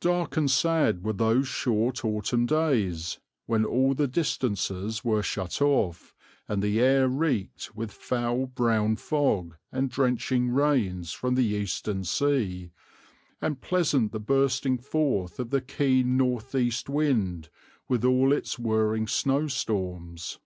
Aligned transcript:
Dark 0.00 0.38
and 0.38 0.50
sad 0.50 1.04
were 1.04 1.12
those 1.12 1.46
short 1.46 2.02
autumn 2.02 2.46
days, 2.46 3.18
when 3.44 3.66
all 3.66 3.92
the 3.92 4.08
distances 4.08 5.04
were 5.04 5.22
shut 5.22 5.60
off, 5.60 6.14
and 6.48 6.62
the 6.62 6.80
air 6.80 7.06
reeked 7.08 7.76
with 7.76 7.92
foul 7.92 8.46
brown 8.46 8.96
fog 8.96 9.54
and 9.70 9.90
drenching 9.90 10.48
rains 10.48 11.12
from 11.12 11.34
the 11.34 11.44
eastern 11.44 12.04
sea; 12.04 12.70
and 13.38 13.60
pleasant 13.60 14.12
the 14.12 14.18
bursting 14.18 14.78
forth 14.78 15.38
of 15.38 15.50
the 15.50 15.60
keen 15.60 16.16
north 16.16 16.54
east 16.54 16.88
wind, 16.88 17.50
with 17.86 18.02
all 18.02 18.32
its 18.32 18.58
whirling 18.58 19.06
snowstorms. 19.06 20.38